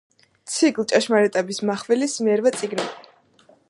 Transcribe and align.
ციკლ 0.53 0.87
„ჭეშმარიტების 0.93 1.63
მახვილის“ 1.71 2.19
მერვე 2.29 2.57
წიგნი. 2.61 2.91